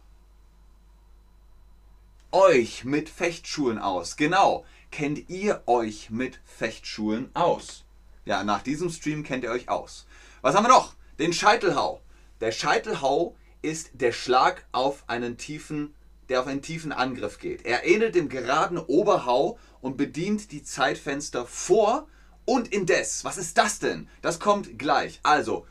euch 2.32 2.84
mit 2.84 3.08
Fechtschulen 3.08 3.78
aus? 3.78 4.16
Genau. 4.16 4.66
Kennt 4.90 5.30
ihr 5.30 5.62
euch 5.66 6.10
mit 6.10 6.38
Fechtschulen 6.44 7.34
aus? 7.34 7.84
Ja, 8.26 8.44
nach 8.44 8.62
diesem 8.62 8.90
Stream 8.90 9.22
kennt 9.22 9.42
ihr 9.42 9.50
euch 9.50 9.70
aus. 9.70 10.06
Was 10.42 10.54
haben 10.54 10.64
wir 10.64 10.68
noch? 10.68 10.94
Den 11.18 11.32
Scheitelhau. 11.32 12.02
Der 12.40 12.52
Scheitelhau 12.52 13.34
ist 13.62 13.90
der 13.94 14.12
Schlag 14.12 14.66
auf 14.70 15.04
einen 15.06 15.38
tiefen, 15.38 15.94
der 16.28 16.40
auf 16.40 16.46
einen 16.46 16.62
tiefen 16.62 16.92
Angriff 16.92 17.38
geht. 17.38 17.64
Er 17.64 17.84
ähnelt 17.84 18.14
dem 18.14 18.28
geraden 18.28 18.78
Oberhau 18.78 19.58
und 19.80 19.96
bedient 19.96 20.52
die 20.52 20.62
Zeitfenster 20.62 21.46
vor 21.46 22.06
und 22.50 22.72
indes, 22.72 23.24
was 23.24 23.38
ist 23.38 23.58
das 23.58 23.78
denn? 23.78 24.08
Das 24.22 24.40
kommt 24.40 24.76
gleich. 24.76 25.20
Also, 25.22 25.68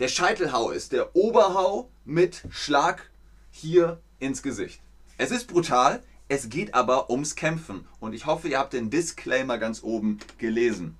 der 0.00 0.08
Scheitelhau 0.08 0.70
ist 0.70 0.90
der 0.90 1.14
Oberhau 1.14 1.88
mit 2.04 2.42
Schlag 2.50 3.08
hier 3.52 4.00
ins 4.18 4.42
Gesicht. 4.42 4.80
Es 5.16 5.30
ist 5.30 5.46
brutal, 5.46 6.02
es 6.26 6.48
geht 6.48 6.74
aber 6.74 7.08
ums 7.08 7.36
Kämpfen. 7.36 7.86
Und 8.00 8.14
ich 8.14 8.26
hoffe, 8.26 8.48
ihr 8.48 8.58
habt 8.58 8.72
den 8.72 8.90
Disclaimer 8.90 9.58
ganz 9.58 9.84
oben 9.84 10.18
gelesen. 10.38 10.98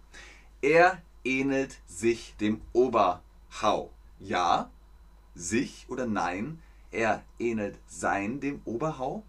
Er 0.62 1.02
ähnelt 1.24 1.78
sich 1.88 2.36
dem 2.40 2.60
Oberhau. 2.72 3.90
Ja, 4.20 4.70
sich 5.34 5.86
oder 5.88 6.06
nein, 6.06 6.62
er 6.92 7.24
ähnelt 7.40 7.76
sein 7.88 8.38
dem 8.38 8.60
Oberhau? 8.64 9.24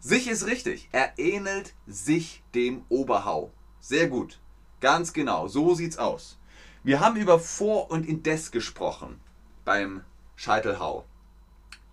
Sich 0.00 0.26
ist 0.26 0.44
richtig. 0.46 0.88
Er 0.90 1.16
ähnelt 1.20 1.72
sich 1.86 2.42
dem 2.52 2.84
Oberhau. 2.88 3.52
Sehr 3.88 4.08
gut. 4.08 4.40
Ganz 4.80 5.12
genau. 5.12 5.46
So 5.46 5.76
sieht's 5.76 5.96
aus. 5.96 6.38
Wir 6.82 6.98
haben 6.98 7.14
über 7.14 7.38
vor 7.38 7.88
und 7.88 8.04
indes 8.04 8.50
gesprochen 8.50 9.20
beim 9.64 10.02
Scheitelhau. 10.34 11.04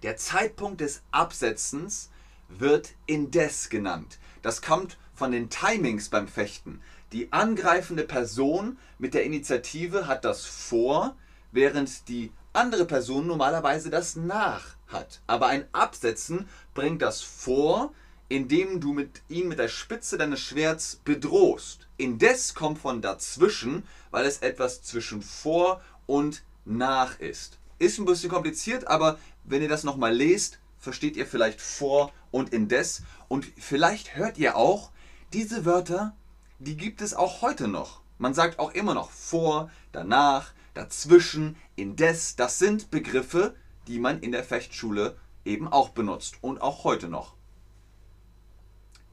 Der 0.02 0.18
Zeitpunkt 0.18 0.82
des 0.82 1.04
Absetzens 1.12 2.10
wird 2.50 2.96
indes 3.06 3.70
genannt. 3.70 4.18
Das 4.42 4.64
kommt 4.64 4.98
von 5.14 5.32
den 5.32 5.52
Timings 5.52 6.10
beim 6.10 6.28
Fechten. 6.28 6.82
Die 7.12 7.32
angreifende 7.32 8.06
Person 8.06 8.80
mit 8.98 9.14
der 9.14 9.24
Initiative 9.24 10.08
hat 10.08 10.26
das 10.26 10.48
vor, 10.48 11.16
während 11.52 12.08
die 12.08 12.32
andere 12.54 12.86
Person 12.86 13.28
normalerweise 13.28 13.92
das 13.92 14.16
nach 14.16 14.78
hat. 14.88 15.22
Aber 15.28 15.46
ein 15.46 15.68
Absetzen 15.74 16.50
bringt 16.74 17.04
das 17.04 17.22
vor, 17.22 17.94
indem 18.30 18.80
du 18.80 18.94
mit 18.94 19.22
ihn 19.30 19.48
mit 19.48 19.60
der 19.60 19.68
Spitze 19.68 20.18
deines 20.18 20.40
Schwerts 20.40 21.00
bedrohst. 21.04 21.88
Indes 21.98 22.54
kommt 22.54 22.80
von 22.80 23.02
dazwischen, 23.02 23.84
weil 24.12 24.26
es 24.26 24.40
etwas 24.40 24.82
zwischen 24.82 25.22
vor 25.22 25.82
und 26.06 26.44
nach 26.66 27.20
ist. 27.20 27.60
Ist 27.80 28.00
ein 28.00 28.06
bisschen 28.06 28.30
kompliziert, 28.30 28.88
aber 28.88 29.20
wenn 29.44 29.62
ihr 29.62 29.70
das 29.70 29.84
nochmal 29.84 30.16
lest, 30.16 30.60
versteht 30.80 31.18
ihr 31.18 31.28
vielleicht 31.28 31.62
vor 31.62 32.12
und 32.32 32.54
indes. 32.54 33.04
Und 33.28 33.46
vielleicht 33.58 34.16
hört 34.16 34.38
ihr 34.38 34.56
auch, 34.56 34.92
diese 35.34 35.66
Wörter, 35.66 36.16
die 36.60 36.78
gibt 36.78 37.02
es 37.02 37.14
auch 37.14 37.42
heute 37.42 37.68
noch. 37.68 38.02
Man 38.18 38.34
sagt 38.34 38.60
auch 38.60 38.72
immer 38.72 38.94
noch 38.94 39.12
vor, 39.12 39.70
danach, 39.92 40.54
dazwischen, 40.74 41.56
indes. 41.76 42.36
Das 42.36 42.60
sind 42.60 42.92
Begriffe, 42.92 43.56
die 43.88 44.00
man 44.00 44.20
in 44.22 44.32
der 44.32 44.44
Fechtschule 44.44 45.18
eben 45.46 45.68
auch 45.68 45.90
benutzt 45.90 46.36
und 46.42 46.62
auch 46.62 46.84
heute 46.84 47.08
noch. 47.08 47.36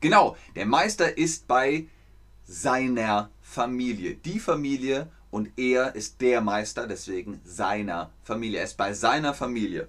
Genau, 0.00 0.36
der 0.56 0.66
Meister 0.66 1.18
ist 1.18 1.46
bei 1.46 1.86
seiner 2.44 3.30
Familie. 3.42 4.14
Die 4.14 4.40
Familie 4.40 5.08
und 5.30 5.50
er 5.58 5.94
ist 5.94 6.20
der 6.20 6.40
Meister, 6.40 6.86
deswegen 6.86 7.40
seiner 7.44 8.10
Familie. 8.22 8.60
Er 8.60 8.64
ist 8.64 8.76
bei 8.76 8.94
seiner 8.94 9.34
Familie. 9.34 9.88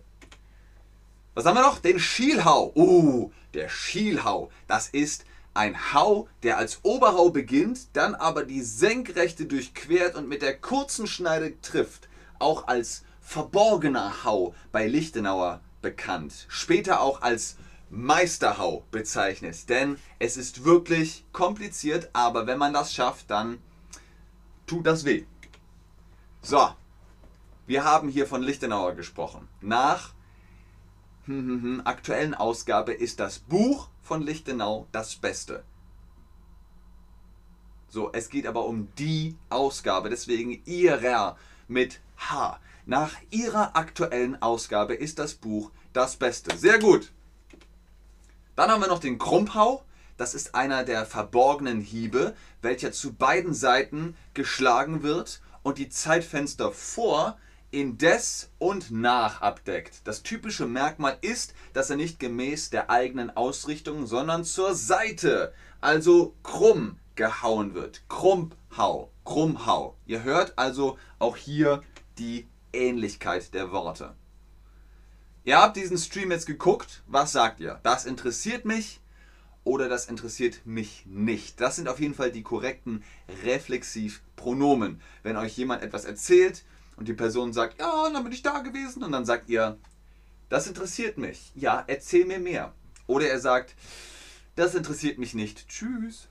Was 1.34 1.46
haben 1.46 1.56
wir 1.56 1.62
noch? 1.62 1.80
Den 1.80 2.00
Schielhau. 2.00 2.74
Uh, 2.76 3.32
der 3.54 3.70
Schielhau. 3.70 4.52
Das 4.68 4.90
ist 4.90 5.24
ein 5.54 5.94
Hau, 5.94 6.28
der 6.44 6.58
als 6.58 6.80
Oberhau 6.84 7.30
beginnt, 7.30 7.96
dann 7.96 8.16
aber 8.16 8.44
die 8.44 8.62
Senkrechte 8.62 9.46
durchquert 9.46 10.16
und 10.16 10.28
mit 10.28 10.42
der 10.42 10.58
kurzen 10.58 11.08
Schneide 11.08 11.60
trifft. 11.62 12.10
Auch 12.38 12.68
als 12.68 13.04
verborgener 13.22 14.26
Hau 14.26 14.54
bei 14.72 14.88
Lichtenauer 14.88 15.62
bekannt. 15.82 16.46
Später 16.50 17.02
auch 17.02 17.22
als 17.22 17.56
Meisterhau 17.92 18.86
bezeichnet. 18.90 19.70
Denn 19.70 19.98
es 20.18 20.38
ist 20.38 20.64
wirklich 20.64 21.26
kompliziert, 21.34 22.10
aber 22.14 22.48
wenn 22.48 22.58
man 22.58 22.74
das 22.74 22.94
schafft, 22.94 23.30
dann 23.30 23.60
tut 24.66 24.88
das 24.88 25.06
weh. 25.06 25.26
So, 26.42 26.70
wir 27.68 27.84
haben 27.84 28.10
hier 28.10 28.26
von 28.26 28.42
Lichtenauer 28.42 28.96
gesprochen. 28.96 29.48
Nach 29.60 30.14
aktuellen 31.84 32.34
Ausgabe 32.34 32.94
ist 32.94 33.20
das 33.20 33.40
Buch 33.40 33.90
von 34.02 34.24
Lichtenau 34.24 34.88
das 34.92 35.16
Beste. 35.16 35.64
So, 37.90 38.10
es 38.14 38.30
geht 38.30 38.48
aber 38.48 38.66
um 38.66 38.88
die 38.98 39.36
Ausgabe, 39.50 40.10
deswegen 40.10 40.62
ihrer 40.66 41.38
mit 41.68 42.00
H. 42.18 42.60
Nach 42.86 43.12
ihrer 43.30 43.76
aktuellen 43.76 44.42
Ausgabe 44.42 44.94
ist 44.94 45.20
das 45.20 45.34
Buch 45.36 45.72
das 45.92 46.16
Beste. 46.16 46.58
Sehr 46.58 46.80
gut. 46.80 47.12
Dann 48.62 48.70
haben 48.70 48.82
wir 48.82 48.90
noch 48.90 49.00
den 49.00 49.18
Krumphau. 49.18 49.84
Das 50.18 50.36
ist 50.36 50.54
einer 50.54 50.84
der 50.84 51.08
verborgenen 51.08 51.82
Hiebe, 51.82 52.36
welcher 52.62 52.92
zu 52.92 53.14
beiden 53.14 53.56
Seiten 53.56 54.16
geschlagen 54.36 55.02
wird 55.02 55.42
und 55.64 55.80
die 55.80 55.90
Zeitfenster 55.90 56.72
vor, 56.72 57.40
indes 57.72 58.52
und 58.60 58.92
nach 58.92 59.42
abdeckt. 59.42 60.02
Das 60.04 60.22
typische 60.22 60.68
Merkmal 60.68 61.18
ist, 61.22 61.56
dass 61.74 61.90
er 61.90 61.96
nicht 61.96 62.20
gemäß 62.20 62.70
der 62.70 62.92
eigenen 62.92 63.36
Ausrichtung, 63.36 64.06
sondern 64.06 64.44
zur 64.44 64.76
Seite, 64.76 65.56
also 65.80 66.36
krumm 66.44 67.00
gehauen 67.16 67.74
wird. 67.74 68.04
Krummhau, 68.10 69.10
Krummhau. 69.26 69.96
Ihr 70.06 70.22
hört 70.22 70.60
also 70.60 71.00
auch 71.18 71.36
hier 71.36 71.82
die 72.20 72.48
Ähnlichkeit 72.74 73.56
der 73.56 73.72
Worte. 73.72 74.14
Ihr 75.44 75.58
habt 75.58 75.76
diesen 75.76 75.98
Stream 75.98 76.32
jetzt 76.32 76.46
geguckt. 76.46 77.02
Was 77.08 77.32
sagt 77.32 77.60
ihr? 77.60 77.80
Das 77.84 78.06
interessiert 78.06 78.66
mich 78.66 79.00
oder 79.64 79.90
das 79.90 80.08
interessiert 80.08 80.66
mich 80.66 81.06
nicht. 81.08 81.60
Das 81.60 81.76
sind 81.76 81.88
auf 81.88 82.00
jeden 82.00 82.14
Fall 82.14 82.32
die 82.32 82.44
korrekten 82.44 83.04
Reflexivpronomen. 83.44 85.02
Wenn 85.24 85.38
euch 85.38 85.58
jemand 85.58 85.82
etwas 85.82 86.06
erzählt 86.06 86.64
und 86.96 87.08
die 87.08 87.14
Person 87.14 87.54
sagt, 87.54 87.80
ja, 87.80 88.10
dann 88.12 88.24
bin 88.24 88.34
ich 88.34 88.44
da 88.44 88.60
gewesen 88.60 89.04
und 89.04 89.12
dann 89.12 89.26
sagt 89.26 89.50
ihr, 89.50 89.78
das 90.50 90.68
interessiert 90.68 91.18
mich. 91.18 91.52
Ja, 91.56 91.84
erzähl 91.88 92.26
mir 92.26 92.40
mehr. 92.40 92.74
Oder 93.08 93.30
er 93.30 93.40
sagt, 93.40 93.76
das 94.56 94.76
interessiert 94.76 95.18
mich 95.18 95.34
nicht. 95.34 95.68
Tschüss. 95.68 96.28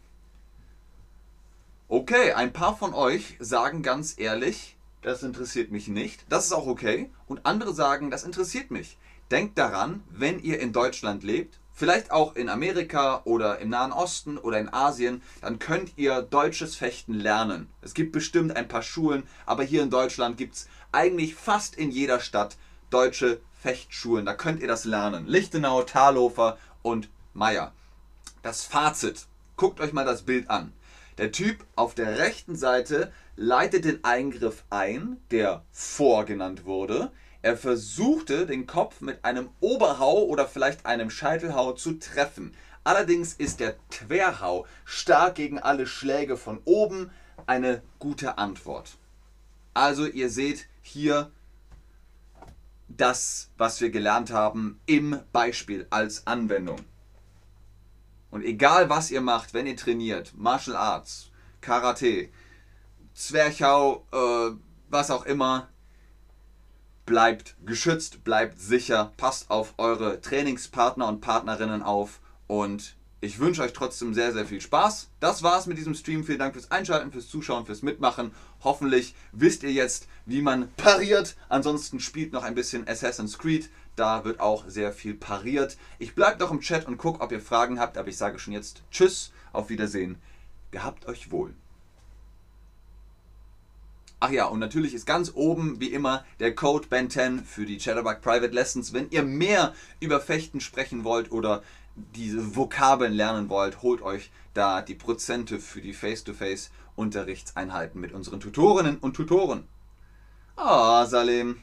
Okay, 1.89 2.33
ein 2.33 2.53
paar 2.53 2.77
von 2.77 2.95
euch 2.95 3.37
sagen 3.41 3.83
ganz 3.83 4.15
ehrlich, 4.17 4.77
das 5.03 5.23
interessiert 5.23 5.71
mich 5.71 5.89
nicht. 5.89 6.25
Das 6.29 6.47
ist 6.47 6.53
auch 6.53 6.67
okay. 6.67 7.11
Und 7.27 7.47
andere 7.47 7.75
sagen, 7.75 8.11
das 8.11 8.25
interessiert 8.25 8.71
mich. 8.71 8.99
Denkt 9.31 9.59
daran, 9.59 10.03
wenn 10.11 10.41
ihr 10.41 10.61
in 10.61 10.73
Deutschland 10.73 11.23
lebt, 11.23 11.59
vielleicht 11.73 12.11
auch 12.11 12.37
in 12.37 12.49
Amerika 12.49 13.23
oder 13.25 13.59
im 13.61 13.71
Nahen 13.71 13.93
Osten 13.93 14.37
oder 14.37 14.59
in 14.59 14.73
Asien, 14.73 15.23
dann 15.41 15.59
könnt 15.59 15.97
ihr 15.97 16.21
deutsches 16.21 16.77
Fechten 16.77 17.15
lernen. 17.15 17.69
Es 17.81 17.95
gibt 17.95 18.13
bestimmt 18.13 18.57
ein 18.57 18.69
paar 18.69 18.83
Schulen, 18.83 19.23
aber 19.47 19.63
hier 19.63 19.83
in 19.83 19.91
Deutschland 19.91 20.37
gibt 20.37 20.57
es 20.57 20.69
eigentlich 20.93 21.35
fast 21.35 21.77
in 21.77 21.91
jeder 21.91 22.21
Stadt 22.21 22.57
deutsche 22.91 23.41
Fechtschulen. 23.63 24.27
Da 24.27 24.35
könnt 24.35 24.61
ihr 24.61 24.69
das 24.69 24.85
lernen. 24.85 25.27
Lichtenau, 25.27 25.83
Talhofer 25.83 26.59
und 26.83 27.09
Meier. 27.33 27.73
Das 28.43 28.65
Fazit. 28.65 29.27
Guckt 29.57 29.81
euch 29.81 29.93
mal 29.93 30.05
das 30.05 30.23
Bild 30.23 30.51
an. 30.51 30.73
Der 31.21 31.33
Typ 31.33 31.67
auf 31.77 31.95
der 31.95 32.17
rechten 32.17 32.57
Seite 32.57 33.13
leitet 33.37 33.85
den 33.85 34.03
Eingriff 34.05 34.65
ein, 34.71 35.19
der 35.31 35.67
vorgenannt 35.71 36.65
wurde. 36.65 37.13
Er 37.43 37.59
versuchte, 37.59 38.47
den 38.47 38.67
Kopf 38.67 39.03
mit 39.03 39.23
einem 39.23 39.51
Oberhau 39.61 40.23
oder 40.23 40.49
vielleicht 40.49 40.87
einem 40.87 41.11
Scheitelhau 41.11 41.73
zu 41.73 41.99
treffen. 41.99 42.55
Allerdings 42.85 43.35
ist 43.35 43.61
der 43.61 43.77
Querhau 43.91 44.67
stark 44.87 45.35
gegen 45.35 45.59
alle 45.59 45.87
Schläge 45.87 46.39
von 46.39 46.59
oben 46.65 47.11
eine 47.45 47.83
gute 47.99 48.39
Antwort. 48.39 48.97
Also 49.75 50.07
ihr 50.07 50.31
seht 50.31 50.69
hier 50.81 51.31
das, 52.89 53.51
was 53.59 53.83
wir 53.83 53.91
gelernt 53.91 54.31
haben, 54.31 54.81
im 54.87 55.21
Beispiel 55.33 55.87
als 55.91 56.27
Anwendung. 56.27 56.81
Und 58.31 58.45
egal 58.45 58.89
was 58.89 59.11
ihr 59.11 59.21
macht, 59.21 59.55
wenn 59.55 59.67
ihr 59.67 59.77
trainiert, 59.77 60.33
Martial 60.37 60.77
Arts, 60.77 61.31
Karate, 61.61 62.29
Zwerchhau, 63.15 64.07
äh, 64.13 64.57
was 64.89 65.11
auch 65.11 65.25
immer, 65.27 65.69
bleibt 67.07 67.57
geschützt, 67.67 68.23
bleibt 68.23 68.61
sicher, 68.61 69.13
passt 69.17 69.51
auf 69.51 69.75
eure 69.79 70.21
Trainingspartner 70.21 71.09
und 71.09 71.21
Partnerinnen 71.21 71.83
auf 71.83 72.21
und 72.47 72.97
ich 73.23 73.39
wünsche 73.39 73.63
euch 73.63 73.75
trotzdem 73.75 74.15
sehr, 74.15 74.33
sehr 74.33 74.47
viel 74.47 74.63
Spaß. 74.63 75.09
Das 75.21 75.43
war's 75.43 75.67
mit 75.67 75.77
diesem 75.77 75.95
Stream. 75.95 76.25
Vielen 76.25 76.39
Dank 76.39 76.55
fürs 76.55 76.71
Einschalten, 76.71 77.13
fürs 77.13 77.29
Zuschauen, 77.29 77.67
fürs 77.67 77.83
Mitmachen. 77.83 78.31
Hoffentlich 78.65 79.15
wisst 79.33 79.63
ihr 79.63 79.73
jetzt, 79.73 80.09
wie 80.25 80.41
man 80.41 80.73
pariert. 80.77 81.37
Ansonsten 81.51 82.01
spielt 82.01 82.33
noch 82.33 82.45
ein 82.45 82.55
bisschen 82.55 82.89
Assassin's 82.89 83.39
Creed. 83.39 83.69
Da 83.95 84.25
wird 84.25 84.41
auch 84.41 84.65
sehr 84.69 84.93
viel 84.93 85.13
pariert. 85.13 85.77
Ich 85.99 86.15
bleibe 86.15 86.41
noch 86.41 86.51
im 86.51 86.61
Chat 86.61 86.87
und 86.87 86.97
gucke, 86.97 87.21
ob 87.21 87.31
ihr 87.31 87.41
Fragen 87.41 87.79
habt. 87.79 87.99
Aber 87.99 88.09
ich 88.09 88.17
sage 88.17 88.39
schon 88.39 88.55
jetzt 88.55 88.83
Tschüss, 88.91 89.33
auf 89.53 89.69
Wiedersehen. 89.69 90.17
Gehabt 90.71 91.07
euch 91.07 91.31
wohl. 91.31 91.53
Ach 94.23 94.31
ja, 94.31 94.45
und 94.45 94.61
natürlich 94.61 94.93
ist 94.93 95.07
ganz 95.07 95.33
oben 95.35 95.81
wie 95.81 95.93
immer 95.95 96.27
der 96.41 96.55
Code 96.55 96.89
Ben10 96.89 97.43
für 97.43 97.65
die 97.65 97.79
Chatterbug 97.79 98.21
Private 98.21 98.55
Lessons. 98.55 98.93
Wenn 98.93 99.11
ihr 99.11 99.23
mehr 99.23 99.75
über 99.99 100.21
Fechten 100.21 100.61
sprechen 100.61 101.05
wollt 101.05 101.33
oder 101.33 101.63
diese 102.15 102.57
Vokabeln 102.57 103.13
lernen 103.13 103.49
wollt, 103.49 103.83
holt 103.83 104.03
euch 104.03 104.31
da 104.55 104.83
die 104.83 104.95
Prozente 104.95 105.59
für 105.59 105.81
die 105.81 105.93
Face-to-Face-Unterrichtseinheiten 105.93 108.01
mit 108.01 108.13
unseren 108.13 108.41
Tutorinnen 108.41 108.99
und 108.99 109.15
Tutoren. 109.15 109.65
Ah, 110.57 111.03
oh, 111.03 111.07
Salim, 111.07 111.61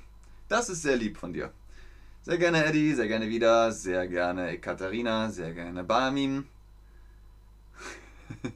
das 0.48 0.70
ist 0.70 0.82
sehr 0.82 0.96
lieb 0.96 1.18
von 1.18 1.34
dir. 1.34 1.52
Sehr 2.24 2.38
gerne 2.38 2.66
Eddie, 2.66 2.94
sehr 2.94 3.08
gerne 3.08 3.30
wieder, 3.30 3.72
sehr 3.72 4.08
gerne 4.08 4.50
Ekaterina, 4.50 5.30
sehr 5.30 5.54
gerne 5.54 5.84
Bayamin. 5.84 6.48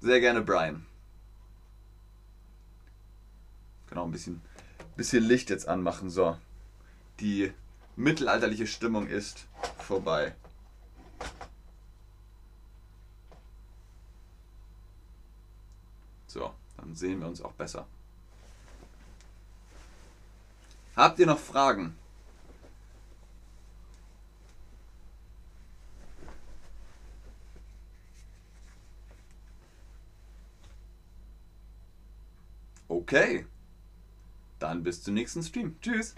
sehr 0.00 0.20
gerne 0.20 0.42
Brian. 0.42 0.86
Genau, 3.88 4.04
ein 4.04 4.10
bisschen, 4.10 4.40
bisschen 4.96 5.24
Licht 5.24 5.50
jetzt 5.50 5.68
anmachen. 5.68 6.10
So. 6.10 6.36
Die 7.20 7.52
mittelalterliche 7.96 8.66
Stimmung 8.66 9.06
ist 9.06 9.46
vorbei. 9.78 10.34
So, 16.26 16.54
dann 16.82 16.96
sehen 16.96 17.20
wir 17.20 17.28
uns 17.28 17.40
auch 17.40 17.52
besser. 17.52 17.86
Habt 20.96 21.18
ihr 21.18 21.26
noch 21.26 21.38
Fragen? 21.38 21.96
Okay. 32.88 33.46
Dann 34.58 34.82
bis 34.82 35.02
zum 35.02 35.14
nächsten 35.14 35.42
Stream. 35.42 35.76
Tschüss. 35.80 36.14